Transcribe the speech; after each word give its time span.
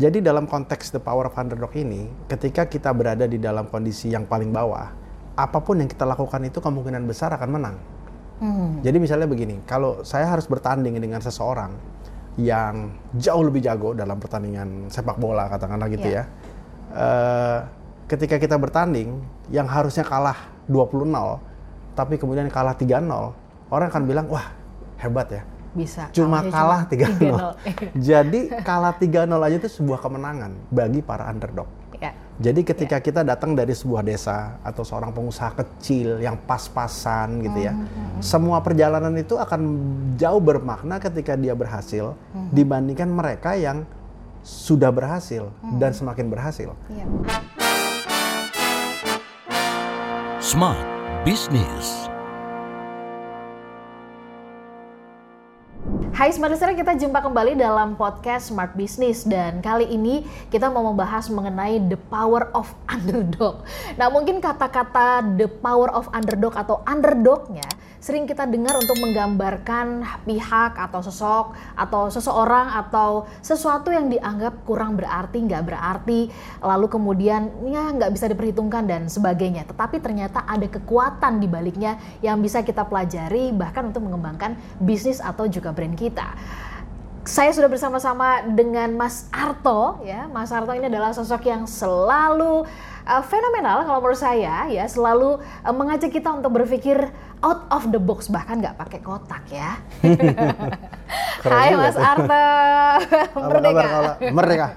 Jadi 0.00 0.24
dalam 0.24 0.48
konteks 0.48 0.96
the 0.96 1.02
power 1.02 1.28
of 1.28 1.36
underdog 1.36 1.76
ini, 1.76 2.08
ketika 2.24 2.64
kita 2.64 2.88
berada 2.96 3.28
di 3.28 3.36
dalam 3.36 3.68
kondisi 3.68 4.08
yang 4.08 4.24
paling 4.24 4.48
bawah, 4.48 4.88
apa 5.36 5.58
pun 5.60 5.76
yang 5.76 5.92
kita 5.92 6.08
lakukan 6.08 6.40
itu 6.40 6.56
kemungkinan 6.56 7.04
besar 7.04 7.36
akan 7.36 7.50
menang. 7.52 7.76
Hmm. 8.40 8.80
Jadi 8.80 8.96
misalnya 8.96 9.28
begini, 9.28 9.60
kalau 9.68 10.00
saya 10.00 10.24
harus 10.24 10.48
bertanding 10.48 10.96
dengan 10.96 11.20
seseorang 11.20 11.76
yang 12.40 12.96
jauh 13.20 13.44
lebih 13.44 13.60
jago 13.60 13.92
dalam 13.92 14.16
pertandingan 14.16 14.88
sepak 14.88 15.20
bola 15.20 15.52
katakanlah 15.52 15.92
gitu 15.92 16.08
yeah. 16.08 16.24
ya. 16.24 16.32
Uh, 16.96 17.58
ketika 18.08 18.40
kita 18.40 18.56
bertanding 18.56 19.20
yang 19.52 19.68
harusnya 19.68 20.02
kalah 20.02 20.48
20-0 20.72 21.12
tapi 21.92 22.16
kemudian 22.16 22.48
kalah 22.48 22.72
3-0, 22.72 23.04
orang 23.68 23.86
akan 23.92 24.02
bilang, 24.08 24.26
"Wah, 24.32 24.48
hebat 24.96 25.28
ya." 25.28 25.44
Bisa. 25.70 26.10
Cuma 26.10 26.42
kalah 26.50 26.86
3-0. 26.86 27.22
Jadi 28.10 28.50
kalah 28.66 28.94
3-0 28.94 29.30
aja 29.30 29.56
itu 29.56 29.70
sebuah 29.70 30.02
kemenangan 30.02 30.52
bagi 30.70 31.00
para 31.00 31.30
underdog. 31.30 31.68
Ya. 32.00 32.16
Jadi 32.40 32.64
ketika 32.64 32.96
ya. 32.96 33.04
kita 33.04 33.20
datang 33.20 33.52
dari 33.52 33.76
sebuah 33.76 34.00
desa 34.00 34.56
atau 34.64 34.80
seorang 34.80 35.12
pengusaha 35.12 35.52
kecil 35.52 36.16
yang 36.24 36.40
pas-pasan 36.48 37.44
gitu 37.44 37.68
ya, 37.68 37.76
hmm. 37.76 38.24
semua 38.24 38.64
perjalanan 38.64 39.12
itu 39.20 39.36
akan 39.36 39.60
jauh 40.16 40.40
bermakna 40.40 40.96
ketika 40.96 41.36
dia 41.36 41.52
berhasil 41.52 42.16
hmm. 42.32 42.48
dibandingkan 42.56 43.12
mereka 43.12 43.52
yang 43.52 43.84
sudah 44.40 44.88
berhasil 44.88 45.52
hmm. 45.60 45.76
dan 45.76 45.92
semakin 45.92 46.32
berhasil. 46.32 46.72
Ya. 46.88 47.04
Smart 50.40 50.80
Business. 51.20 52.09
Hai 56.20 56.36
Smart 56.36 56.52
Listener, 56.52 56.76
kita 56.76 56.92
jumpa 57.00 57.24
kembali 57.24 57.56
dalam 57.56 57.96
podcast 57.96 58.52
Smart 58.52 58.76
Business 58.76 59.24
dan 59.24 59.64
kali 59.64 59.88
ini 59.88 60.20
kita 60.52 60.68
mau 60.68 60.92
membahas 60.92 61.32
mengenai 61.32 61.80
the 61.88 61.96
power 61.96 62.52
of 62.52 62.68
underdog. 62.92 63.64
Nah 63.96 64.12
mungkin 64.12 64.36
kata-kata 64.36 65.24
the 65.40 65.48
power 65.48 65.88
of 65.88 66.12
underdog 66.12 66.52
atau 66.60 66.84
underdognya 66.84 67.64
sering 68.00 68.24
kita 68.24 68.48
dengar 68.48 68.80
untuk 68.80 68.96
menggambarkan 68.96 70.02
pihak 70.24 70.72
atau 70.72 71.04
sosok 71.04 71.52
atau 71.76 72.08
seseorang 72.08 72.72
atau 72.80 73.28
sesuatu 73.44 73.92
yang 73.92 74.08
dianggap 74.08 74.64
kurang 74.64 74.96
berarti, 74.96 75.44
nggak 75.44 75.62
berarti, 75.68 76.32
lalu 76.64 76.86
kemudian 76.88 77.52
ya 77.68 77.92
nggak 77.92 78.10
bisa 78.16 78.26
diperhitungkan 78.32 78.88
dan 78.88 79.06
sebagainya. 79.06 79.68
Tetapi 79.68 80.00
ternyata 80.00 80.48
ada 80.48 80.64
kekuatan 80.64 81.38
di 81.38 81.46
baliknya 81.46 82.00
yang 82.24 82.40
bisa 82.40 82.64
kita 82.64 82.88
pelajari 82.88 83.52
bahkan 83.52 83.92
untuk 83.92 84.08
mengembangkan 84.08 84.56
bisnis 84.80 85.20
atau 85.20 85.44
juga 85.44 85.76
brand 85.76 85.94
kita 85.94 86.32
saya 87.20 87.52
sudah 87.52 87.68
bersama-sama 87.68 88.48
dengan 88.48 88.96
Mas 88.96 89.28
Arto 89.28 90.00
ya. 90.08 90.24
Mas 90.32 90.48
Arto 90.48 90.72
ini 90.72 90.88
adalah 90.88 91.12
sosok 91.12 91.44
yang 91.52 91.68
selalu 91.68 92.64
uh, 93.06 93.22
fenomenal 93.24 93.84
kalau 93.86 94.00
menurut 94.02 94.20
saya 94.20 94.66
ya, 94.68 94.84
selalu 94.88 95.40
uh, 95.40 95.74
mengajak 95.74 96.12
kita 96.12 96.28
untuk 96.32 96.52
berpikir 96.56 97.08
out 97.40 97.64
of 97.72 97.88
the 97.88 98.00
box 98.00 98.28
bahkan 98.28 98.60
nggak 98.60 98.76
pakai 98.76 99.00
kotak 99.00 99.44
ya. 99.48 99.80
Hai 101.44 101.72
Mas 101.72 101.96
Arta, 101.96 102.44
merdeka. 103.48 103.88
Merdeka. 104.28 104.68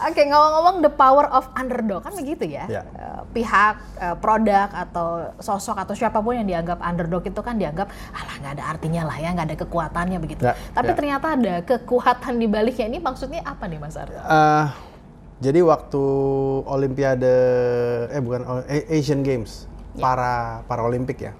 Oke, 0.00 0.24
ngomong-ngomong 0.24 0.80
the 0.80 0.88
power 0.88 1.28
of 1.28 1.44
underdog 1.52 2.00
kan 2.00 2.16
begitu 2.16 2.48
ya. 2.48 2.64
ya. 2.70 2.82
Uh, 2.96 3.20
pihak, 3.36 3.76
uh, 4.00 4.16
produk 4.16 4.72
atau 4.72 5.28
sosok 5.36 5.76
atau 5.76 5.92
siapa 5.92 6.24
pun 6.24 6.40
yang 6.40 6.48
dianggap 6.48 6.80
underdog 6.80 7.20
itu 7.28 7.36
kan 7.44 7.60
dianggap 7.60 7.92
alah 8.16 8.36
nggak 8.40 8.52
ada 8.56 8.64
artinya 8.64 9.02
lah 9.04 9.16
ya, 9.20 9.28
nggak 9.36 9.46
ada 9.52 9.58
kekuatannya 9.60 10.18
begitu. 10.22 10.42
Ya, 10.48 10.56
Tapi 10.72 10.92
ya. 10.94 10.96
ternyata 10.96 11.26
ada 11.36 11.54
kekuatan 11.68 12.32
di 12.40 12.46
baliknya 12.48 12.86
ini 12.88 12.98
maksudnya 13.02 13.44
apa 13.44 13.68
nih 13.68 13.76
Mas 13.76 13.98
Arta? 14.00 14.20
Uh, 14.24 14.66
jadi 15.40 15.64
waktu 15.64 16.02
Olimpiade, 16.68 17.36
eh 18.12 18.20
bukan 18.20 18.44
Asian 18.68 19.24
Games, 19.24 19.66
ya. 19.96 20.04
para 20.04 20.62
para 20.68 20.84
Olimpik 20.84 21.18
ya 21.20 21.32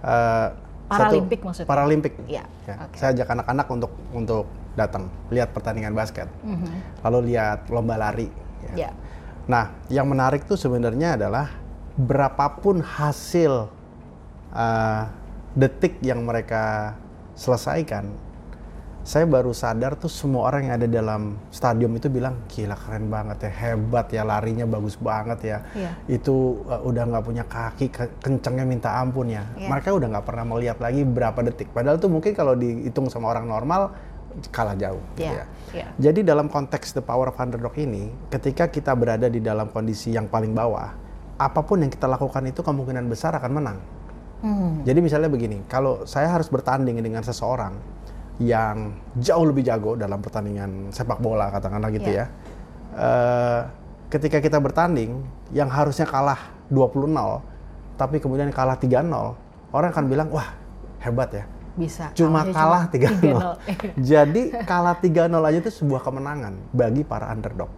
Uh, 0.00 0.48
Paralimpik 0.90 1.40
maksudnya? 1.46 1.70
Paralimpik. 1.70 2.14
Ya. 2.26 2.42
ya. 2.66 2.74
Okay. 2.90 2.98
Saya 2.98 3.10
ajak 3.14 3.28
anak-anak 3.30 3.66
untuk 3.70 3.92
untuk 4.10 4.44
datang 4.74 5.06
lihat 5.30 5.54
pertandingan 5.54 5.94
basket, 5.94 6.26
mm 6.42 6.56
-hmm. 6.56 6.74
lalu 7.06 7.18
lihat 7.30 7.70
lomba 7.70 7.94
lari. 7.94 8.26
Ya. 8.74 8.90
Yeah. 8.90 8.92
Nah, 9.46 9.70
yang 9.86 10.10
menarik 10.10 10.50
tuh 10.50 10.58
sebenarnya 10.58 11.14
adalah 11.14 11.46
berapapun 11.94 12.82
hasil 12.82 13.70
uh, 14.50 15.02
detik 15.54 16.02
yang 16.02 16.26
mereka 16.26 16.98
selesaikan, 17.38 18.10
saya 19.00 19.24
baru 19.24 19.56
sadar 19.56 19.96
tuh 19.96 20.12
semua 20.12 20.52
orang 20.52 20.68
yang 20.68 20.74
ada 20.76 20.88
dalam 20.88 21.40
stadion 21.48 21.96
itu 21.96 22.12
bilang 22.12 22.36
gila 22.52 22.76
keren 22.76 23.08
banget 23.08 23.48
ya 23.48 23.52
hebat 23.52 24.06
ya 24.12 24.22
larinya 24.28 24.68
bagus 24.68 25.00
banget 25.00 25.40
ya 25.40 25.58
yeah. 25.72 25.94
itu 26.04 26.60
uh, 26.68 26.84
udah 26.84 27.08
nggak 27.08 27.24
punya 27.24 27.44
kaki 27.48 27.88
ke 27.88 28.04
kencengnya 28.20 28.68
minta 28.68 29.00
ampun 29.00 29.32
ya 29.32 29.48
yeah. 29.56 29.72
mereka 29.72 29.96
udah 29.96 30.08
nggak 30.12 30.26
pernah 30.28 30.44
melihat 30.44 30.78
lagi 30.84 31.02
berapa 31.08 31.40
detik 31.48 31.72
padahal 31.72 31.96
tuh 31.96 32.12
mungkin 32.12 32.36
kalau 32.36 32.52
dihitung 32.52 33.08
sama 33.08 33.32
orang 33.32 33.48
normal 33.48 33.88
kalah 34.52 34.76
jauh 34.76 35.00
yeah. 35.16 35.16
gitu 35.16 35.34
ya 35.34 35.46
yeah. 35.72 35.88
jadi 35.96 36.20
dalam 36.36 36.52
konteks 36.52 36.92
the 36.92 37.00
power 37.00 37.32
of 37.32 37.36
underdog 37.40 37.72
ini 37.80 38.12
ketika 38.28 38.68
kita 38.68 38.92
berada 38.92 39.32
di 39.32 39.40
dalam 39.40 39.72
kondisi 39.72 40.12
yang 40.12 40.28
paling 40.28 40.52
bawah 40.52 40.92
apa 41.40 41.60
pun 41.64 41.80
yang 41.80 41.88
kita 41.88 42.04
lakukan 42.04 42.44
itu 42.52 42.60
kemungkinan 42.60 43.08
besar 43.08 43.32
akan 43.32 43.50
menang 43.56 43.78
hmm. 44.44 44.84
jadi 44.84 45.00
misalnya 45.00 45.32
begini 45.32 45.64
kalau 45.72 46.04
saya 46.04 46.28
harus 46.28 46.52
bertanding 46.52 47.00
dengan 47.00 47.24
seseorang 47.24 47.72
yang 48.40 48.96
jauh 49.20 49.44
lebih 49.44 49.68
jago 49.68 49.94
dalam 50.00 50.24
pertandingan 50.24 50.88
sepak 50.88 51.20
bola 51.20 51.52
katakanlah 51.52 51.92
gitu 51.92 52.08
yeah. 52.08 52.26
ya. 52.26 52.26
Uh, 52.90 53.60
ketika 54.10 54.40
kita 54.40 54.58
bertanding 54.58 55.22
yang 55.52 55.68
harusnya 55.68 56.08
kalah 56.08 56.50
20-0 56.72 57.06
tapi 58.00 58.16
kemudian 58.16 58.48
kalah 58.48 58.80
3-0, 58.80 59.04
orang 59.76 59.88
akan 59.92 60.04
bilang 60.08 60.28
wah 60.32 60.56
hebat 61.04 61.28
ya. 61.36 61.44
Bisa. 61.76 62.08
Cuma 62.16 62.48
kalah 62.48 62.88
3-0. 62.88 63.28
Jadi 64.10 64.56
kalah 64.64 64.96
3-0 64.96 65.28
aja 65.36 65.58
itu 65.60 65.70
sebuah 65.84 66.00
kemenangan 66.00 66.56
bagi 66.72 67.04
para 67.04 67.28
underdog. 67.28 67.68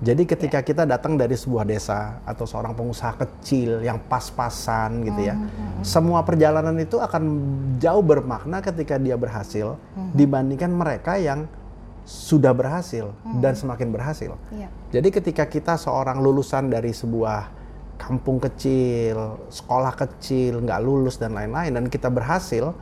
Jadi 0.00 0.24
ketika 0.24 0.64
yeah. 0.64 0.66
kita 0.72 0.82
datang 0.88 1.20
dari 1.20 1.36
sebuah 1.36 1.68
desa 1.68 2.24
atau 2.24 2.48
seorang 2.48 2.72
pengusaha 2.72 3.20
kecil 3.20 3.84
yang 3.84 4.00
pas-pasan 4.08 5.04
gitu 5.04 5.28
ya, 5.28 5.36
mm-hmm. 5.36 5.84
semua 5.84 6.24
perjalanan 6.24 6.72
itu 6.80 6.96
akan 6.96 7.22
jauh 7.76 8.00
bermakna 8.00 8.64
ketika 8.64 8.96
dia 8.96 9.20
berhasil 9.20 9.76
mm-hmm. 9.76 10.16
dibandingkan 10.16 10.72
mereka 10.72 11.20
yang 11.20 11.44
sudah 12.08 12.56
berhasil 12.56 13.12
mm-hmm. 13.12 13.44
dan 13.44 13.52
semakin 13.52 13.88
berhasil. 13.92 14.32
Yeah. 14.56 14.72
Jadi 14.88 15.20
ketika 15.20 15.44
kita 15.44 15.76
seorang 15.76 16.24
lulusan 16.24 16.72
dari 16.72 16.96
sebuah 16.96 17.60
kampung 18.00 18.40
kecil, 18.40 19.36
sekolah 19.52 19.92
kecil, 20.00 20.64
nggak 20.64 20.80
lulus 20.80 21.20
dan 21.20 21.36
lain-lain, 21.36 21.76
dan 21.76 21.84
kita 21.92 22.08
berhasil, 22.08 22.72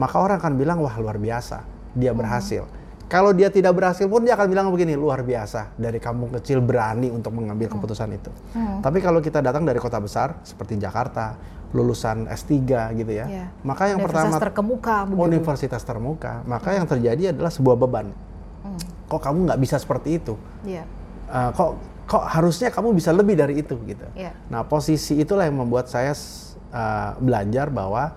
maka 0.00 0.16
orang 0.16 0.40
akan 0.40 0.56
bilang 0.56 0.80
wah 0.80 0.96
luar 0.96 1.20
biasa, 1.20 1.68
dia 1.92 2.16
berhasil. 2.16 2.64
Mm-hmm 2.64 2.81
kalau 3.12 3.36
dia 3.36 3.52
tidak 3.52 3.76
berhasil 3.76 4.08
pun 4.08 4.24
dia 4.24 4.32
akan 4.32 4.48
bilang 4.48 4.72
begini, 4.72 4.96
luar 4.96 5.20
biasa 5.20 5.76
dari 5.76 6.00
kampung 6.00 6.32
kecil 6.32 6.64
berani 6.64 7.12
untuk 7.12 7.36
mengambil 7.36 7.68
hmm. 7.68 7.76
keputusan 7.76 8.08
itu. 8.08 8.32
Hmm. 8.56 8.80
Tapi 8.80 9.04
kalau 9.04 9.20
kita 9.20 9.44
datang 9.44 9.68
dari 9.68 9.76
kota 9.76 10.00
besar 10.00 10.40
seperti 10.40 10.80
Jakarta, 10.80 11.36
lulusan 11.76 12.24
S3 12.24 12.56
gitu 12.96 13.12
ya. 13.12 13.28
Yeah. 13.28 13.48
Maka 13.68 13.92
yang 13.92 14.00
universitas 14.00 14.32
pertama 14.32 14.36
terkemuka 14.40 14.96
begitu. 15.04 15.28
universitas 15.28 15.82
termuka, 15.84 16.32
maka 16.48 16.72
hmm. 16.72 16.76
yang 16.80 16.86
terjadi 16.88 17.22
adalah 17.36 17.52
sebuah 17.52 17.76
beban. 17.76 18.16
Hmm. 18.64 18.80
Kok 19.12 19.20
kamu 19.20 19.38
nggak 19.44 19.60
bisa 19.60 19.76
seperti 19.76 20.16
itu? 20.16 20.40
Yeah. 20.64 20.88
Uh, 21.28 21.52
kok 21.52 21.70
kok 22.08 22.24
harusnya 22.32 22.72
kamu 22.72 22.96
bisa 22.96 23.12
lebih 23.12 23.36
dari 23.36 23.60
itu 23.60 23.76
gitu. 23.84 24.08
Yeah. 24.16 24.32
Nah, 24.48 24.64
posisi 24.64 25.20
itulah 25.20 25.44
yang 25.44 25.60
membuat 25.60 25.92
saya 25.92 26.16
uh, 26.72 27.12
belajar 27.20 27.68
bahwa 27.68 28.16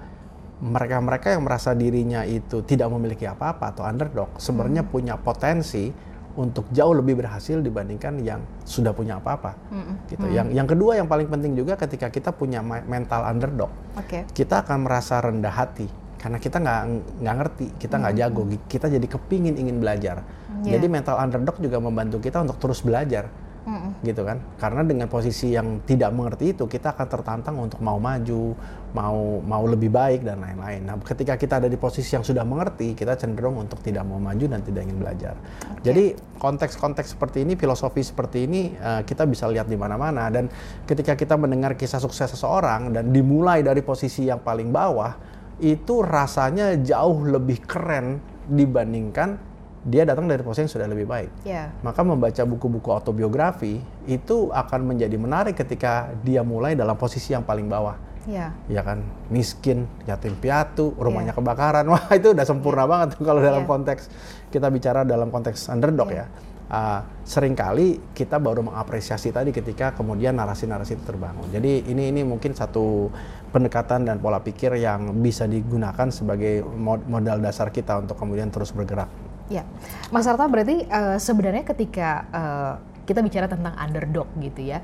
mereka-mereka 0.66 1.38
yang 1.38 1.46
merasa 1.46 1.78
dirinya 1.78 2.26
itu 2.26 2.66
tidak 2.66 2.90
memiliki 2.90 3.30
apa-apa 3.30 3.78
atau 3.78 3.86
underdog 3.86 4.34
sebenarnya 4.42 4.82
hmm. 4.82 4.92
punya 4.92 5.16
potensi 5.22 5.94
untuk 6.36 6.68
jauh 6.76 6.92
lebih 6.92 7.24
berhasil 7.24 7.64
dibandingkan 7.64 8.20
yang 8.20 8.44
sudah 8.68 8.92
punya 8.92 9.22
apa-apa 9.22 9.56
hmm. 9.72 9.96
gitu. 10.12 10.26
Hmm. 10.26 10.36
Yang 10.36 10.48
yang 10.58 10.68
kedua 10.68 10.92
yang 11.00 11.08
paling 11.08 11.30
penting 11.30 11.54
juga 11.56 11.80
ketika 11.80 12.12
kita 12.12 12.36
punya 12.36 12.60
mental 12.66 13.24
underdog, 13.24 13.72
okay. 13.96 14.28
kita 14.34 14.66
akan 14.66 14.90
merasa 14.90 15.22
rendah 15.24 15.54
hati 15.54 15.88
karena 16.20 16.42
kita 16.42 16.58
nggak 16.60 16.82
nggak 17.22 17.36
ngerti, 17.40 17.68
kita 17.80 17.96
nggak 18.02 18.14
hmm. 18.18 18.22
jago, 18.26 18.42
kita 18.66 18.86
jadi 18.90 19.08
kepingin 19.08 19.56
ingin 19.62 19.78
belajar. 19.80 20.26
Yeah. 20.66 20.82
Jadi 20.82 20.86
mental 20.90 21.22
underdog 21.22 21.62
juga 21.62 21.78
membantu 21.78 22.18
kita 22.20 22.42
untuk 22.42 22.58
terus 22.58 22.82
belajar 22.82 23.30
mm 23.66 24.06
gitu 24.06 24.22
kan. 24.22 24.38
Karena 24.62 24.86
dengan 24.86 25.10
posisi 25.10 25.58
yang 25.58 25.82
tidak 25.84 26.14
mengerti 26.14 26.54
itu 26.54 26.70
kita 26.70 26.94
akan 26.94 27.08
tertantang 27.10 27.56
untuk 27.58 27.82
mau 27.82 27.98
maju 27.98 28.54
mau 28.94 29.42
mau 29.42 29.64
lebih 29.66 29.90
baik 29.90 30.22
dan 30.22 30.40
lain-lain. 30.40 30.86
Nah 30.86 30.96
ketika 31.02 31.36
kita 31.36 31.58
ada 31.58 31.68
di 31.68 31.76
posisi 31.76 32.14
yang 32.14 32.22
sudah 32.22 32.46
mengerti 32.46 32.94
kita 32.94 33.18
cenderung 33.18 33.58
untuk 33.58 33.82
tidak 33.82 34.06
mau 34.06 34.22
maju 34.22 34.46
dan 34.46 34.62
tidak 34.62 34.86
ingin 34.86 35.02
belajar. 35.02 35.36
Okay. 35.36 35.92
jadi 35.92 36.04
konteks-konteks 36.38 37.18
seperti 37.18 37.44
ini 37.44 37.58
filosofi 37.58 38.06
seperti 38.06 38.46
ini 38.46 38.78
uh, 38.78 39.02
kita 39.02 39.26
bisa 39.26 39.50
lihat 39.50 39.66
di 39.66 39.76
mana-mana. 39.76 40.30
Dan 40.30 40.48
ketika 40.86 41.18
kita 41.18 41.36
mendengar 41.36 41.74
kisah 41.74 42.00
sukses 42.00 42.30
seseorang 42.32 42.94
dan 42.94 43.10
dimulai 43.10 43.66
dari 43.66 43.82
posisi 43.82 44.30
yang 44.30 44.40
paling 44.46 44.70
bawah 44.70 45.18
itu 45.60 46.04
rasanya 46.04 46.76
jauh 46.84 47.24
lebih 47.26 47.64
keren 47.64 48.20
dibandingkan 48.46 49.55
dia 49.86 50.02
datang 50.02 50.26
dari 50.26 50.42
posisi 50.42 50.66
yang 50.66 50.74
sudah 50.74 50.88
lebih 50.90 51.06
baik. 51.06 51.46
Yeah. 51.46 51.70
Maka 51.86 52.02
membaca 52.02 52.42
buku-buku 52.42 52.90
autobiografi 52.90 53.78
itu 54.10 54.50
akan 54.50 54.82
menjadi 54.82 55.14
menarik 55.14 55.54
ketika 55.54 56.10
dia 56.26 56.42
mulai 56.42 56.74
dalam 56.74 56.98
posisi 56.98 57.38
yang 57.38 57.46
paling 57.46 57.70
bawah. 57.70 57.94
Yeah. 58.26 58.58
Ya 58.66 58.82
kan, 58.82 59.06
miskin, 59.30 59.86
yatim 60.10 60.34
piatu, 60.42 60.98
rumahnya 60.98 61.38
yeah. 61.38 61.38
kebakaran. 61.38 61.86
Wah, 61.94 62.10
itu 62.18 62.34
udah 62.34 62.46
sempurna 62.50 62.82
yeah. 62.82 62.90
banget 62.90 63.10
kalau 63.22 63.42
dalam 63.46 63.62
yeah. 63.62 63.70
konteks 63.70 64.04
kita 64.50 64.68
bicara 64.74 65.06
dalam 65.06 65.30
konteks 65.30 65.70
underdog 65.70 66.10
yeah. 66.10 66.26
ya. 66.26 66.54
Uh, 66.66 66.98
sering 67.22 67.54
kali 67.54 68.02
kita 68.18 68.42
baru 68.42 68.66
mengapresiasi 68.66 69.30
tadi 69.30 69.54
ketika 69.54 69.94
kemudian 69.94 70.34
narasi-narasi 70.34 70.98
itu 70.98 71.06
terbangun. 71.06 71.46
Jadi 71.54 71.86
ini 71.94 72.10
ini 72.10 72.26
mungkin 72.26 72.58
satu 72.58 73.14
pendekatan 73.54 74.10
dan 74.10 74.18
pola 74.18 74.42
pikir 74.42 74.74
yang 74.82 75.14
bisa 75.22 75.46
digunakan 75.46 76.10
sebagai 76.10 76.66
modal 77.06 77.38
dasar 77.38 77.70
kita 77.70 78.02
untuk 78.02 78.18
kemudian 78.18 78.50
terus 78.50 78.74
bergerak. 78.74 79.25
Ya, 79.46 79.62
Mas 80.10 80.26
Arta 80.26 80.50
berarti 80.50 80.90
uh, 80.90 81.22
sebenarnya 81.22 81.62
ketika 81.62 82.10
uh, 82.34 82.74
kita 83.06 83.22
bicara 83.22 83.46
tentang 83.46 83.78
underdog 83.78 84.26
gitu 84.42 84.74
ya, 84.74 84.82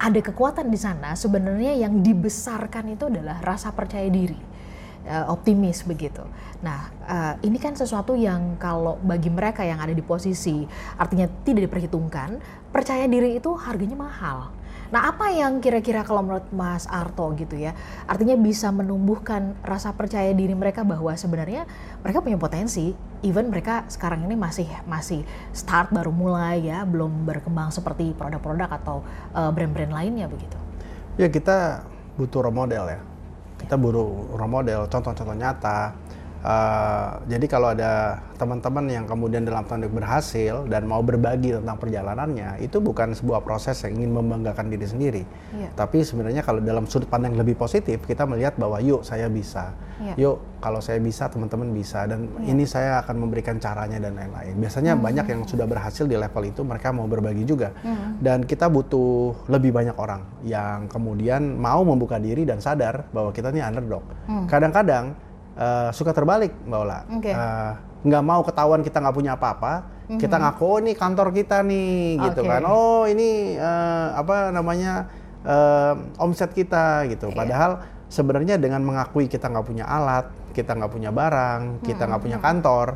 ada 0.00 0.20
kekuatan 0.24 0.72
di 0.72 0.80
sana 0.80 1.12
sebenarnya 1.12 1.76
yang 1.76 2.00
dibesarkan 2.00 2.96
itu 2.96 3.12
adalah 3.12 3.36
rasa 3.44 3.68
percaya 3.68 4.08
diri, 4.08 4.38
uh, 5.04 5.28
optimis 5.28 5.84
begitu. 5.84 6.24
Nah, 6.58 6.90
ini 7.46 7.54
kan 7.62 7.78
sesuatu 7.78 8.18
yang 8.18 8.58
kalau 8.58 8.98
bagi 8.98 9.30
mereka 9.30 9.62
yang 9.62 9.78
ada 9.78 9.94
di 9.94 10.02
posisi 10.02 10.66
artinya 10.98 11.30
tidak 11.46 11.70
diperhitungkan, 11.70 12.40
percaya 12.74 13.06
diri 13.06 13.38
itu 13.38 13.54
harganya 13.54 13.94
mahal 13.94 14.50
Nah, 14.88 15.12
apa 15.12 15.28
yang 15.28 15.60
kira-kira 15.60 16.00
kalau 16.00 16.24
menurut 16.24 16.48
Mas 16.48 16.88
Arto 16.88 17.28
gitu 17.36 17.60
ya, 17.60 17.76
artinya 18.08 18.40
bisa 18.40 18.72
menumbuhkan 18.72 19.52
rasa 19.60 19.92
percaya 19.92 20.32
diri 20.32 20.56
mereka 20.56 20.80
bahwa 20.80 21.12
sebenarnya 21.12 21.68
mereka 22.00 22.24
punya 22.24 22.40
potensi, 22.40 22.96
even 23.20 23.52
mereka 23.52 23.84
sekarang 23.92 24.24
ini 24.24 24.32
masih 24.32 24.64
masih 24.88 25.28
start 25.52 25.92
baru 25.92 26.08
mulai 26.08 26.64
ya, 26.64 26.88
belum 26.88 27.28
berkembang 27.28 27.68
seperti 27.68 28.16
produk-produk 28.16 28.68
atau 28.80 29.04
uh, 29.36 29.52
brand-brand 29.52 29.92
lainnya 29.92 30.24
begitu. 30.24 30.56
Ya 31.20 31.28
kita 31.28 31.84
butuh 32.16 32.48
role 32.48 32.56
model 32.56 32.88
ya. 32.88 33.00
Kita 33.60 33.76
butuh 33.76 34.40
role 34.40 34.48
model, 34.48 34.88
contoh-contoh 34.88 35.36
nyata 35.36 35.92
Uh, 36.38 37.18
jadi 37.26 37.46
kalau 37.50 37.74
ada 37.74 38.22
teman-teman 38.38 38.86
yang 38.86 39.04
kemudian 39.10 39.42
dalam 39.42 39.66
tanda 39.66 39.90
berhasil 39.90 40.62
dan 40.70 40.86
mau 40.86 41.02
berbagi 41.02 41.50
tentang 41.50 41.74
perjalanannya, 41.74 42.62
itu 42.62 42.78
bukan 42.78 43.10
sebuah 43.10 43.42
proses 43.42 43.74
yang 43.82 43.98
ingin 43.98 44.14
membanggakan 44.14 44.70
diri 44.70 44.86
sendiri. 44.86 45.22
Yeah. 45.50 45.74
Tapi 45.74 46.06
sebenarnya 46.06 46.46
kalau 46.46 46.62
dalam 46.62 46.86
sudut 46.86 47.10
pandang 47.10 47.34
yang 47.34 47.42
lebih 47.42 47.58
positif, 47.58 48.06
kita 48.06 48.22
melihat 48.22 48.54
bahwa 48.54 48.78
yuk 48.78 49.02
saya 49.02 49.26
bisa, 49.26 49.74
yeah. 49.98 50.14
yuk 50.14 50.38
kalau 50.62 50.78
saya 50.78 51.02
bisa 51.02 51.26
teman-teman 51.26 51.74
bisa, 51.74 52.06
dan 52.06 52.30
yeah. 52.38 52.54
ini 52.54 52.62
saya 52.70 53.02
akan 53.02 53.18
memberikan 53.18 53.58
caranya 53.58 53.98
dan 53.98 54.14
lain-lain. 54.14 54.54
Biasanya 54.62 54.94
mm 54.94 54.98
-hmm. 55.02 55.06
banyak 55.10 55.26
yang 55.26 55.40
sudah 55.42 55.66
berhasil 55.66 56.06
di 56.06 56.14
level 56.14 56.42
itu, 56.46 56.62
mereka 56.62 56.94
mau 56.94 57.10
berbagi 57.10 57.42
juga. 57.42 57.74
Mm 57.82 57.90
-hmm. 57.90 58.10
Dan 58.22 58.38
kita 58.46 58.70
butuh 58.70 59.34
lebih 59.50 59.74
banyak 59.74 59.98
orang 59.98 60.22
yang 60.46 60.86
kemudian 60.86 61.58
mau 61.58 61.82
membuka 61.82 62.22
diri 62.22 62.46
dan 62.46 62.62
sadar 62.62 63.10
bahwa 63.10 63.34
kita 63.34 63.50
ini 63.50 63.58
underdog. 63.58 64.06
Mm. 64.30 64.46
Kadang-kadang 64.46 65.27
uh, 65.58 65.90
suka 65.90 66.14
terbalik 66.14 66.54
Mbak 66.64 66.78
Ola. 66.78 66.98
Okay. 67.18 67.34
Uh, 67.34 67.42
eh, 67.42 67.72
nggak 68.06 68.24
mau 68.24 68.40
ketahuan 68.46 68.80
kita 68.86 69.02
nggak 69.02 69.16
punya 69.18 69.34
apa-apa, 69.34 69.74
mm-hmm. 69.82 70.20
kita 70.22 70.36
ngaku 70.38 70.62
oh 70.62 70.78
ini 70.78 70.92
kantor 70.94 71.28
kita 71.34 71.66
nih 71.66 72.22
gitu 72.30 72.40
kan. 72.46 72.62
Oh 72.64 73.04
ini 73.10 73.58
uh, 73.58 74.14
apa 74.14 74.54
namanya 74.54 75.10
uh, 75.42 76.22
omset 76.22 76.54
kita 76.54 77.10
gitu. 77.10 77.34
Yeah. 77.34 77.38
Padahal 77.42 77.72
sebenarnya 78.06 78.56
dengan 78.56 78.86
mengakui 78.86 79.26
kita 79.26 79.50
nggak 79.50 79.66
punya 79.66 79.84
alat, 79.84 80.30
kita 80.54 80.78
nggak 80.78 80.92
punya 80.94 81.10
barang, 81.10 81.82
kita 81.82 82.06
nggak 82.06 82.22
punya 82.22 82.38
mm-hmm. 82.38 82.62
kantor, 82.62 82.86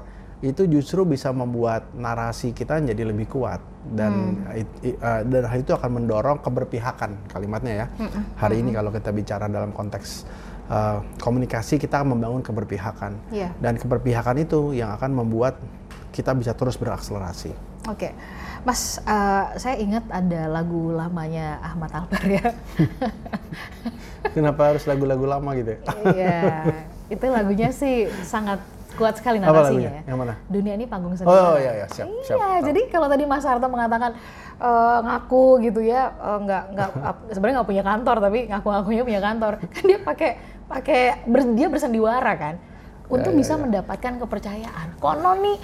itu 0.43 0.67
justru 0.67 1.07
bisa 1.07 1.31
membuat 1.31 1.95
narasi 1.95 2.51
kita 2.51 2.83
jadi 2.83 3.07
lebih 3.07 3.31
kuat 3.31 3.63
dan 3.95 4.43
hmm. 4.43 4.59
it, 4.59 4.71
it, 4.83 4.95
uh, 4.99 5.23
dan 5.23 5.47
hal 5.47 5.59
itu 5.63 5.71
akan 5.71 6.03
mendorong 6.03 6.39
keberpihakan 6.43 7.31
kalimatnya 7.31 7.75
ya. 7.75 7.87
Hmm. 7.95 8.27
Hari 8.39 8.59
hmm. 8.59 8.63
ini 8.67 8.71
kalau 8.75 8.91
kita 8.91 9.11
bicara 9.15 9.47
dalam 9.47 9.71
konteks 9.71 10.27
uh, 10.73 10.99
komunikasi 11.21 11.77
kita 11.77 12.01
membangun 12.01 12.41
keberpihakan 12.41 13.21
yeah. 13.29 13.53
dan 13.61 13.77
keberpihakan 13.77 14.41
itu 14.41 14.73
yang 14.73 14.97
akan 14.97 15.13
membuat 15.13 15.61
kita 16.13 16.33
bisa 16.33 16.57
terus 16.57 16.81
berakselerasi. 16.81 17.53
Oke, 17.91 18.09
okay. 18.09 18.13
Mas, 18.63 19.03
uh, 19.03 19.59
saya 19.59 19.75
ingat 19.83 20.07
ada 20.07 20.47
lagu 20.47 20.95
lamanya 20.95 21.59
Ahmad 21.67 21.91
Albar 21.91 22.25
ya. 22.31 22.55
Kenapa 24.37 24.71
harus 24.71 24.87
lagu-lagu 24.87 25.27
lama 25.27 25.51
gitu? 25.59 25.75
Iya, 26.15 26.71
itu 27.11 27.27
lagunya 27.27 27.75
sih 27.75 28.07
sangat 28.23 28.63
kuat 28.95 29.19
sekali 29.19 29.41
narasinya 29.41 29.91
ya. 29.99 30.03
Yang 30.07 30.19
mana? 30.21 30.35
Dunia 30.47 30.73
ini 30.79 30.87
panggung 30.87 31.17
sendiri. 31.17 31.33
Oh 31.33 31.57
iya 31.59 31.73
iya 31.83 31.87
siap. 31.91 32.07
Iya, 32.07 32.23
siap, 32.23 32.61
jadi 32.71 32.81
kalau 32.93 33.09
tadi 33.09 33.25
Mas 33.27 33.43
Harto 33.43 33.67
mengatakan 33.67 34.15
uh, 34.61 34.99
ngaku 35.03 35.45
gitu 35.67 35.81
ya, 35.83 36.13
uh, 36.21 36.39
nggak 36.39 36.63
nggak 36.77 36.89
sebenarnya 37.35 37.55
nggak 37.61 37.71
punya 37.73 37.85
kantor 37.85 38.17
tapi 38.21 38.39
ngaku-ngakunya 38.47 39.03
punya 39.03 39.21
kantor, 39.25 39.53
kan 39.75 39.85
dia 39.85 39.99
pakai 39.99 40.31
pakai 40.73 41.29
ber, 41.29 41.45
dia 41.53 41.69
bersandiwara 41.69 42.33
kan 42.41 42.55
untuk 43.13 43.37
ya, 43.37 43.39
bisa 43.45 43.55
ya. 43.55 43.61
mendapatkan 43.61 44.13
kepercayaan. 44.25 44.97
Konon 44.97 45.39
nih 45.45 45.59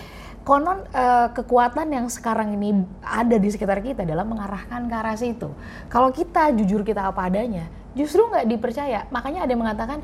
konon 0.44 0.80
uh, 0.96 1.28
kekuatan 1.32 1.92
yang 1.92 2.06
sekarang 2.08 2.56
ini 2.56 2.84
ada 3.04 3.36
di 3.36 3.48
sekitar 3.52 3.84
kita 3.84 4.04
dalam 4.04 4.28
mengarahkan 4.28 4.84
ke 4.88 4.94
arah 4.96 5.16
situ. 5.16 5.48
Kalau 5.88 6.08
kita 6.12 6.52
jujur 6.56 6.84
kita 6.84 7.08
apa 7.08 7.28
adanya, 7.28 7.68
justru 7.96 8.24
nggak 8.28 8.48
dipercaya. 8.48 9.08
Makanya 9.08 9.44
ada 9.44 9.50
yang 9.52 9.60
mengatakan 9.64 9.98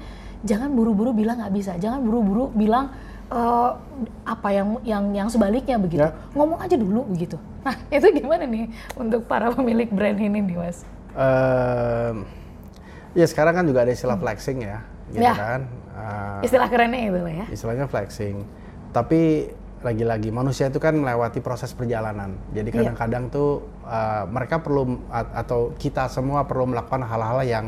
jangan 0.44 0.72
buru-buru 0.72 1.16
bilang 1.16 1.40
nggak 1.40 1.52
bisa, 1.52 1.72
jangan 1.80 2.04
buru-buru 2.04 2.52
bilang 2.52 2.92
uh, 3.32 3.76
apa 4.28 4.48
yang 4.52 4.68
yang 4.84 5.04
yang 5.16 5.28
sebaliknya 5.32 5.80
begitu. 5.80 6.04
Ya. 6.04 6.12
Ngomong 6.36 6.60
aja 6.60 6.76
dulu 6.76 7.08
begitu. 7.08 7.40
Nah 7.64 7.76
itu 7.96 8.06
gimana 8.12 8.44
nih 8.44 8.68
untuk 9.00 9.24
para 9.24 9.48
pemilik 9.48 9.88
brand 9.88 10.20
ini 10.20 10.44
nih 10.44 10.56
mas? 10.60 10.84
Uh, 11.16 12.20
ya 13.14 13.26
sekarang 13.30 13.54
kan 13.56 13.64
juga 13.64 13.86
ada 13.86 13.92
istilah 13.94 14.18
hmm. 14.18 14.24
flexing 14.26 14.58
ya 14.62 14.78
gitu 15.10 15.24
ya. 15.24 15.34
kan. 15.34 15.60
Uh, 15.94 16.40
Istilah 16.42 16.68
kerennya 16.68 17.00
itu 17.06 17.20
ya. 17.30 17.46
Istilahnya 17.50 17.86
flexing. 17.86 18.36
Tapi 18.90 19.50
lagi-lagi 19.84 20.32
manusia 20.32 20.72
itu 20.72 20.80
kan 20.80 20.96
melewati 20.96 21.44
proses 21.44 21.70
perjalanan. 21.76 22.34
Jadi 22.56 22.72
iya. 22.72 22.76
kadang-kadang 22.80 23.28
tuh 23.28 23.68
uh, 23.84 24.24
mereka 24.26 24.64
perlu 24.64 25.04
atau 25.12 25.76
kita 25.76 26.08
semua 26.08 26.48
perlu 26.48 26.72
melakukan 26.72 27.04
hal-hal 27.04 27.44
yang 27.44 27.66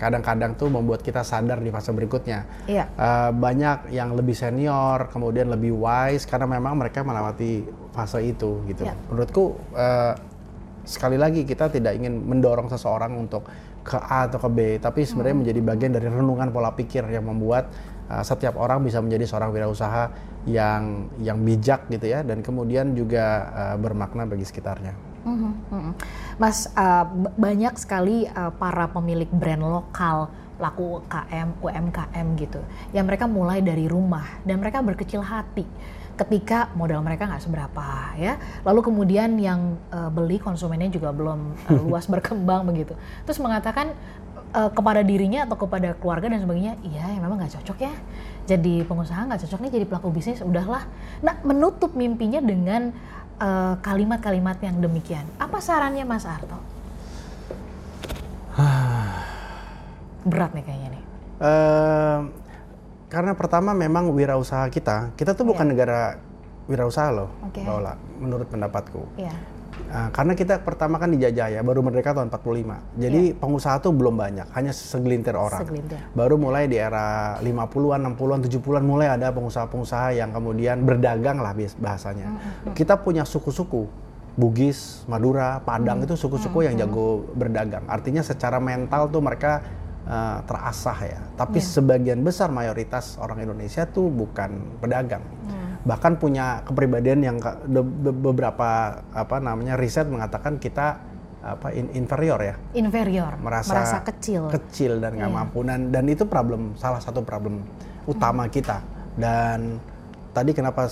kadang-kadang 0.00 0.56
tuh 0.56 0.72
membuat 0.72 1.04
kita 1.04 1.20
sadar 1.20 1.60
di 1.60 1.68
fase 1.68 1.92
berikutnya. 1.92 2.48
Iya. 2.64 2.88
Uh, 2.96 3.30
banyak 3.36 3.92
yang 3.92 4.16
lebih 4.16 4.32
senior, 4.32 5.12
kemudian 5.12 5.52
lebih 5.52 5.76
wise 5.76 6.24
karena 6.24 6.48
memang 6.48 6.80
mereka 6.80 7.04
melewati 7.04 7.68
fase 7.92 8.24
itu 8.24 8.64
gitu. 8.64 8.88
Yeah. 8.88 8.96
Menurutku 9.12 9.60
uh, 9.76 10.16
sekali 10.90 11.14
lagi 11.14 11.46
kita 11.46 11.70
tidak 11.70 11.94
ingin 11.94 12.18
mendorong 12.26 12.66
seseorang 12.66 13.14
untuk 13.14 13.46
ke 13.86 13.94
A 13.94 14.26
atau 14.26 14.42
ke 14.42 14.50
B, 14.50 14.58
tapi 14.82 15.06
sebenarnya 15.06 15.38
hmm. 15.38 15.42
menjadi 15.46 15.60
bagian 15.62 15.92
dari 15.94 16.06
renungan 16.10 16.50
pola 16.50 16.74
pikir 16.74 17.06
yang 17.08 17.30
membuat 17.30 17.70
uh, 18.10 18.26
setiap 18.26 18.58
orang 18.58 18.82
bisa 18.82 18.98
menjadi 18.98 19.24
seorang 19.30 19.54
wirausaha 19.54 20.10
yang 20.50 21.08
yang 21.22 21.38
bijak 21.40 21.86
gitu 21.88 22.10
ya, 22.10 22.26
dan 22.26 22.42
kemudian 22.42 22.92
juga 22.98 23.48
uh, 23.54 23.76
bermakna 23.78 24.26
bagi 24.26 24.42
sekitarnya. 24.42 24.92
Hmm, 25.20 25.52
hmm. 25.68 25.92
Mas, 26.40 26.68
uh, 26.76 27.04
banyak 27.36 27.76
sekali 27.76 28.24
uh, 28.24 28.52
para 28.56 28.88
pemilik 28.88 29.28
brand 29.28 29.64
lokal 29.64 30.32
laku 30.60 31.00
KM, 31.08 31.56
UMKM 31.64 32.26
gitu, 32.36 32.60
yang 32.92 33.08
mereka 33.08 33.24
mulai 33.24 33.64
dari 33.64 33.88
rumah 33.88 34.44
dan 34.44 34.60
mereka 34.60 34.84
berkecil 34.84 35.24
hati. 35.24 35.64
Ketika 36.14 36.68
modal 36.76 37.00
mereka 37.00 37.24
nggak 37.24 37.40
seberapa 37.40 38.12
ya. 38.20 38.36
Lalu 38.60 38.92
kemudian 38.92 39.40
yang 39.40 39.80
uh, 39.88 40.12
beli 40.12 40.36
konsumennya 40.36 40.92
juga 40.92 41.16
belum 41.16 41.56
uh, 41.72 41.80
luas 41.88 42.04
berkembang 42.04 42.68
begitu. 42.68 42.92
Terus 43.24 43.40
mengatakan 43.40 43.96
uh, 44.52 44.68
kepada 44.68 45.00
dirinya 45.00 45.48
atau 45.48 45.56
kepada 45.56 45.96
keluarga 45.96 46.28
dan 46.28 46.44
sebagainya 46.44 46.76
iya 46.84 47.08
ya 47.08 47.18
memang 47.24 47.40
nggak 47.40 47.56
cocok 47.56 47.78
ya. 47.80 47.94
Jadi 48.44 48.84
pengusaha 48.84 49.32
nggak 49.32 49.48
cocok 49.48 49.58
nih 49.64 49.72
jadi 49.80 49.84
pelaku 49.88 50.12
bisnis 50.12 50.44
udahlah. 50.44 50.84
Nah 51.24 51.40
menutup 51.40 51.96
mimpinya 51.96 52.44
dengan 52.44 52.92
kalimat-kalimat 53.80 54.60
uh, 54.60 54.64
yang 54.68 54.76
demikian. 54.84 55.24
Apa 55.40 55.64
sarannya 55.64 56.04
Mas 56.04 56.28
Arto 56.28 56.60
berat 60.26 60.50
nih 60.52 60.64
kayaknya 60.64 60.88
nih 60.98 61.02
uh, 61.40 62.20
karena 63.10 63.34
pertama 63.34 63.74
memang 63.74 64.14
wirausaha 64.14 64.70
kita, 64.70 65.18
kita 65.18 65.34
tuh 65.34 65.42
bukan 65.42 65.66
yeah. 65.66 65.72
negara 65.74 66.00
wirausaha 66.70 67.10
loh, 67.10 67.34
okay. 67.42 67.66
Lola, 67.66 67.98
menurut 68.22 68.46
pendapatku. 68.46 69.18
Yeah. 69.18 69.34
Uh, 69.90 70.06
karena 70.14 70.38
kita 70.38 70.62
pertama 70.62 71.02
kan 71.02 71.10
dijajah 71.10 71.58
ya, 71.58 71.60
baru 71.66 71.82
merdeka 71.82 72.14
tahun 72.14 72.30
45. 72.30 73.02
Jadi 73.02 73.22
yeah. 73.34 73.38
pengusaha 73.42 73.82
tuh 73.82 73.90
belum 73.90 74.14
banyak, 74.14 74.46
hanya 74.54 74.70
segelintir 74.70 75.34
orang. 75.34 75.66
Segelintir. 75.66 75.98
Baru 76.14 76.38
mulai 76.38 76.70
di 76.70 76.78
era 76.78 77.34
50-an, 77.42 78.14
60-an, 78.14 78.38
70-an 78.46 78.84
mulai 78.86 79.10
ada 79.10 79.34
pengusaha-pengusaha 79.34 80.14
yang 80.14 80.30
kemudian 80.30 80.86
berdagang 80.86 81.42
lah 81.42 81.50
bahasanya. 81.82 82.30
Mm 82.30 82.38
-hmm. 82.38 82.74
Kita 82.78 83.02
punya 83.02 83.26
suku-suku, 83.26 83.90
Bugis, 84.38 85.02
Madura, 85.10 85.58
Padang 85.66 85.98
mm 85.98 86.06
-hmm. 86.06 86.14
itu 86.14 86.14
suku-suku 86.14 86.54
mm 86.54 86.54
-hmm. 86.62 86.66
yang 86.70 86.74
jago 86.86 87.26
berdagang. 87.34 87.84
Artinya 87.90 88.22
secara 88.22 88.62
mental 88.62 89.10
tuh 89.10 89.18
mereka 89.18 89.66
uh, 90.06 90.40
terasah 90.44 90.98
ya. 91.04 91.20
Tapi 91.36 91.58
yeah. 91.60 91.68
sebagian 91.68 92.20
besar 92.24 92.48
mayoritas 92.52 93.20
orang 93.20 93.44
Indonesia 93.44 93.84
tuh 93.88 94.08
bukan 94.08 94.80
pedagang. 94.80 95.24
Hmm. 95.24 95.58
bahkan 95.80 96.20
punya 96.20 96.60
kepribadian 96.68 97.24
yang 97.24 97.36
beberapa 98.20 99.00
apa 99.16 99.36
namanya 99.40 99.80
riset 99.80 100.04
mengatakan 100.12 100.60
kita 100.60 101.00
apa 101.40 101.72
in, 101.72 101.88
inferior 101.96 102.36
ya 102.36 102.54
inferior 102.76 103.40
merasa, 103.40 103.72
merasa 103.72 103.98
kecil 104.04 104.52
kecil 104.52 105.00
dan 105.00 105.16
nggak 105.16 105.32
yeah. 105.32 105.38
mampu 105.40 105.64
dan 105.64 105.88
dan 105.88 106.04
itu 106.04 106.28
problem 106.28 106.76
salah 106.76 107.00
satu 107.00 107.24
problem 107.24 107.64
utama 108.04 108.44
hmm. 108.44 108.52
kita 108.52 108.84
dan 109.16 109.80
tadi 110.36 110.52
kenapa 110.52 110.84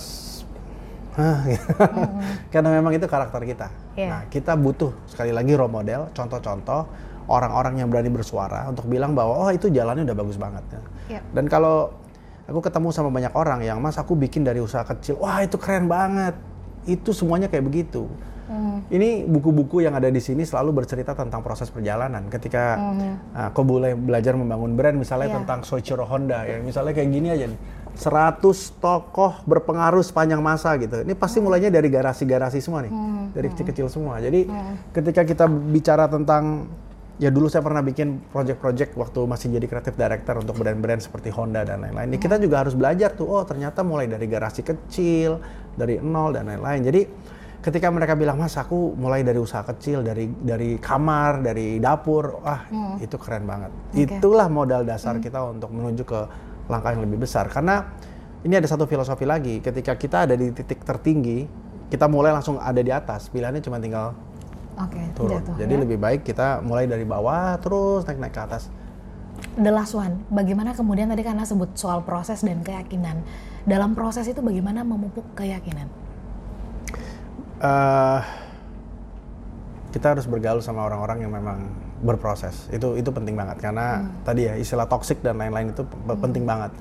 hmm. 1.19 2.49
karena 2.53 2.69
memang 2.81 2.97
itu 2.97 3.05
karakter 3.05 3.45
kita 3.45 3.67
yeah. 3.93 4.09
nah 4.09 4.21
kita 4.25 4.57
butuh 4.57 4.89
sekali 5.05 5.29
lagi 5.29 5.53
role 5.53 5.69
model 5.69 6.09
contoh-contoh 6.17 6.89
orang-orang 7.29 7.79
yang 7.79 7.87
berani 7.87 8.09
bersuara 8.09 8.65
untuk 8.67 8.89
bilang 8.89 9.13
bahwa 9.13 9.47
oh 9.47 9.49
itu 9.53 9.69
jalannya 9.69 10.03
udah 10.09 10.17
bagus 10.17 10.37
banget 10.41 10.65
ya. 10.73 10.81
Yeah. 11.17 11.23
dan 11.31 11.45
kalau 11.45 11.93
aku 12.49 12.59
ketemu 12.65 12.89
sama 12.89 13.09
banyak 13.13 13.33
orang 13.37 13.61
yang 13.61 13.77
mas 13.77 14.01
aku 14.01 14.17
bikin 14.17 14.41
dari 14.41 14.57
usaha 14.57 14.81
kecil 14.81 15.21
wah 15.21 15.45
itu 15.45 15.61
keren 15.61 15.85
banget 15.85 16.33
itu 16.89 17.13
semuanya 17.13 17.45
kayak 17.45 17.69
begitu 17.69 18.09
Hmm. 18.49 18.81
Ini 18.89 19.29
buku-buku 19.29 19.85
yang 19.85 19.93
ada 19.93 20.09
di 20.09 20.17
sini 20.17 20.41
selalu 20.41 20.81
bercerita 20.81 21.13
tentang 21.13 21.45
proses 21.45 21.69
perjalanan. 21.69 22.25
Ketika 22.33 22.81
hmm. 22.81 23.13
uh, 23.37 23.49
kau 23.53 23.61
boleh 23.61 23.93
belajar 23.93 24.33
membangun 24.33 24.73
brand, 24.73 24.97
misalnya 24.97 25.29
yeah. 25.29 25.37
tentang 25.37 25.61
Soichiro 25.61 26.01
Honda, 26.09 26.49
ya 26.49 26.57
misalnya 26.57 26.97
kayak 26.97 27.09
gini 27.13 27.29
aja 27.29 27.45
nih. 27.45 27.61
100 27.93 28.41
tokoh 28.81 29.45
berpengaruh 29.45 30.01
sepanjang 30.01 30.41
masa 30.41 30.73
gitu. 30.81 31.05
Ini 31.05 31.13
pasti 31.13 31.37
hmm. 31.37 31.45
mulainya 31.45 31.69
dari 31.69 31.93
garasi-garasi 31.93 32.57
semua 32.57 32.81
nih, 32.81 32.89
hmm. 32.89 33.37
dari 33.37 33.45
hmm. 33.45 33.53
kecil-kecil 33.53 33.87
semua. 33.93 34.17
Jadi 34.17 34.49
hmm. 34.49 34.97
ketika 34.97 35.21
kita 35.29 35.45
bicara 35.45 36.09
tentang 36.09 36.65
ya 37.19 37.29
dulu 37.29 37.51
saya 37.51 37.59
pernah 37.59 37.83
bikin 37.83 38.31
project-project 38.31 38.95
waktu 38.95 39.19
masih 39.27 39.51
jadi 39.59 39.67
kreatif 39.67 39.93
director 39.99 40.39
untuk 40.39 40.55
brand-brand 40.55 41.03
seperti 41.03 41.29
Honda 41.35 41.67
dan 41.67 41.83
lain-lain. 41.83 42.15
Hmm. 42.15 42.21
Kita 42.23 42.39
juga 42.39 42.63
harus 42.63 42.73
belajar 42.79 43.11
tuh, 43.11 43.27
oh 43.27 43.43
ternyata 43.43 43.83
mulai 43.83 44.07
dari 44.07 44.25
garasi 44.25 44.63
kecil, 44.63 45.43
dari 45.75 45.99
nol 45.99 46.31
dan 46.31 46.47
lain-lain. 46.47 46.81
Jadi 46.87 47.01
ketika 47.59 47.91
mereka 47.91 48.15
bilang 48.15 48.39
mas 48.39 48.55
aku 48.55 48.95
mulai 48.95 49.19
dari 49.19 49.35
usaha 49.35 49.67
kecil 49.67 49.99
dari 49.99 50.31
dari 50.31 50.79
kamar 50.79 51.43
dari 51.43 51.75
dapur 51.75 52.39
ah 52.47 52.63
hmm. 52.71 53.03
itu 53.03 53.19
keren 53.19 53.43
banget 53.43 53.71
okay. 53.91 54.07
itulah 54.07 54.47
modal 54.47 54.87
dasar 54.87 55.19
hmm. 55.19 55.23
kita 55.27 55.43
untuk 55.43 55.67
menuju 55.75 56.07
ke 56.07 56.19
langkah 56.71 56.95
yang 56.95 57.03
lebih 57.03 57.27
besar 57.27 57.51
karena 57.51 57.83
ini 58.47 58.55
ada 58.55 58.63
satu 58.63 58.87
filosofi 58.87 59.27
lagi 59.27 59.59
ketika 59.59 59.99
kita 59.99 60.23
ada 60.23 60.39
di 60.39 60.55
titik 60.55 60.87
tertinggi 60.87 61.43
kita 61.91 62.07
mulai 62.07 62.31
langsung 62.31 62.55
ada 62.63 62.79
di 62.79 62.95
atas 62.95 63.27
pilihannya 63.27 63.59
cuma 63.59 63.75
tinggal 63.75 64.15
okay, 64.79 65.05
turun 65.15 65.43
jatuh, 65.43 65.55
jadi 65.59 65.73
ya? 65.75 65.79
lebih 65.83 65.97
baik 65.99 66.21
kita 66.23 66.63
mulai 66.63 66.87
dari 66.87 67.03
bawah 67.03 67.59
terus 67.59 68.07
naik 68.07 68.19
naik 68.19 68.35
ke 68.35 68.43
atas 68.43 68.63
The 69.55 69.71
last 69.71 69.95
one, 69.95 70.27
bagaimana 70.27 70.75
kemudian 70.75 71.07
tadi 71.07 71.23
karena 71.23 71.47
sebut 71.47 71.71
soal 71.79 72.03
proses 72.03 72.43
dan 72.43 72.59
keyakinan. 72.59 73.23
Dalam 73.63 73.95
proses 73.95 74.27
itu 74.27 74.43
bagaimana 74.43 74.83
memupuk 74.83 75.23
keyakinan? 75.31 75.87
uh, 77.63 78.19
kita 79.89 80.15
harus 80.15 80.25
bergaul 80.29 80.61
sama 80.63 80.85
orang-orang 80.85 81.25
yang 81.25 81.33
memang 81.33 81.65
berproses 81.99 82.71
itu 82.71 82.95
itu 82.95 83.09
penting 83.11 83.35
banget 83.35 83.59
karena 83.59 83.99
hmm. 83.99 84.23
tadi 84.23 84.47
ya 84.47 84.53
istilah 84.55 84.87
toxic 84.87 85.19
dan 85.19 85.35
lain-lain 85.35 85.75
itu 85.75 85.83
hmm. 85.83 86.19
penting 86.23 86.47
banget 86.47 86.71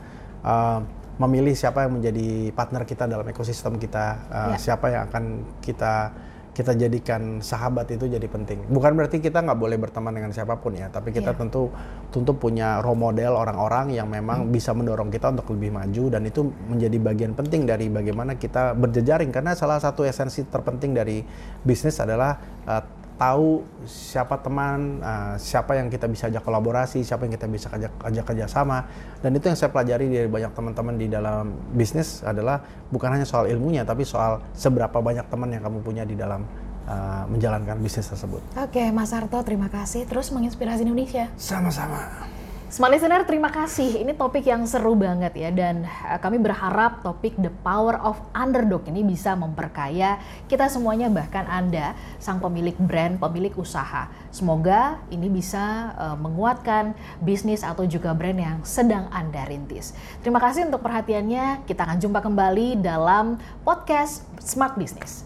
uh, 0.46 0.78
memilih 1.18 1.50
siapa 1.58 1.82
yang 1.82 1.98
menjadi 1.98 2.54
partner 2.54 2.86
kita 2.86 3.10
dalam 3.10 3.26
ekosistem 3.26 3.74
kita 3.82 4.22
uh, 4.30 4.54
ya. 4.54 4.58
siapa 4.70 4.86
yang 4.94 5.10
akan 5.10 5.42
kita 5.58 6.14
kita 6.58 6.74
jadikan 6.74 7.38
sahabat 7.38 7.86
itu 7.94 8.10
jadi 8.10 8.26
penting. 8.26 8.66
Bukan 8.66 8.98
berarti 8.98 9.22
kita 9.22 9.46
nggak 9.46 9.54
boleh 9.54 9.78
berteman 9.78 10.10
dengan 10.10 10.34
siapa 10.34 10.58
pun 10.58 10.74
ya, 10.74 10.90
tapi 10.90 11.14
kita 11.14 11.30
yeah. 11.30 11.38
tentu 11.38 11.70
tentu 12.10 12.34
punya 12.34 12.82
role 12.82 12.98
model 12.98 13.38
orang-orang 13.38 13.94
yang 13.94 14.10
memang 14.10 14.42
hmm. 14.42 14.50
bisa 14.50 14.74
mendorong 14.74 15.06
kita 15.06 15.30
untuk 15.30 15.54
lebih 15.54 15.70
maju 15.70 16.18
dan 16.18 16.26
itu 16.26 16.50
menjadi 16.66 16.98
bagian 16.98 17.32
penting 17.38 17.62
dari 17.62 17.86
bagaimana 17.86 18.34
kita 18.34 18.74
berjejaring 18.74 19.30
karena 19.30 19.54
salah 19.54 19.78
satu 19.78 20.02
esensi 20.02 20.42
terpenting 20.50 20.98
dari 20.98 21.22
bisnis 21.62 22.02
adalah 22.02 22.34
uh, 22.66 22.82
tahu 23.18 23.66
siapa 23.84 24.38
teman, 24.38 25.02
uh, 25.02 25.34
siapa 25.36 25.74
yang 25.74 25.90
kita 25.90 26.06
bisa 26.06 26.30
ajak 26.30 26.46
kolaborasi, 26.46 27.02
siapa 27.02 27.26
yang 27.26 27.34
kita 27.34 27.50
bisa 27.50 27.68
ajak, 27.74 27.92
ajak 28.06 28.24
kerjasama. 28.24 28.86
Dan 29.18 29.34
itu 29.34 29.50
yang 29.50 29.58
saya 29.58 29.74
pelajari 29.74 30.06
dari 30.06 30.30
banyak 30.30 30.54
teman-teman 30.54 30.94
di 30.94 31.10
dalam 31.10 31.50
bisnis 31.74 32.22
adalah 32.22 32.62
bukan 32.94 33.18
hanya 33.18 33.26
soal 33.26 33.50
ilmunya, 33.50 33.82
tapi 33.82 34.06
soal 34.06 34.38
seberapa 34.54 35.02
banyak 35.02 35.26
teman 35.26 35.50
yang 35.50 35.66
kamu 35.66 35.82
punya 35.82 36.06
di 36.06 36.14
dalam 36.14 36.46
uh, 36.86 37.26
menjalankan 37.26 37.82
bisnis 37.82 38.06
tersebut. 38.06 38.40
Oke, 38.54 38.86
Mas 38.94 39.10
Arto, 39.10 39.42
terima 39.42 39.66
kasih. 39.66 40.06
Terus 40.06 40.30
menginspirasi 40.30 40.86
Indonesia. 40.86 41.26
Sama-sama. 41.34 42.37
Smart 42.68 42.92
Listener, 42.92 43.24
terima 43.24 43.48
kasih. 43.48 44.04
Ini 44.04 44.12
topik 44.12 44.44
yang 44.44 44.68
seru 44.68 44.92
banget 44.92 45.32
ya 45.32 45.48
dan 45.48 45.88
eh, 45.88 46.20
kami 46.20 46.36
berharap 46.36 47.00
topik 47.00 47.32
The 47.40 47.48
Power 47.64 47.96
of 47.96 48.20
Underdog 48.36 48.84
ini 48.92 49.00
bisa 49.00 49.32
memperkaya 49.32 50.20
kita 50.52 50.68
semuanya 50.68 51.08
bahkan 51.08 51.48
Anda 51.48 51.96
sang 52.20 52.44
pemilik 52.44 52.76
brand, 52.76 53.16
pemilik 53.16 53.56
usaha. 53.56 54.12
Semoga 54.28 55.00
ini 55.08 55.32
bisa 55.32 55.96
uh, 55.96 56.16
menguatkan 56.20 56.92
bisnis 57.24 57.64
atau 57.64 57.88
juga 57.88 58.12
brand 58.12 58.36
yang 58.36 58.60
sedang 58.68 59.08
Anda 59.08 59.48
rintis. 59.48 59.96
Terima 60.20 60.36
kasih 60.36 60.68
untuk 60.68 60.84
perhatiannya. 60.84 61.64
Kita 61.64 61.88
akan 61.88 61.96
jumpa 61.96 62.20
kembali 62.20 62.84
dalam 62.84 63.40
podcast 63.64 64.28
Smart 64.44 64.76
Business. 64.76 65.24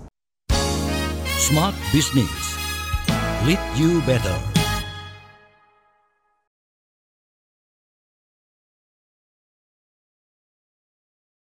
Smart 1.42 1.74
Business. 1.90 2.54
Lead 3.42 3.58
you 3.74 3.98
better. 4.06 4.51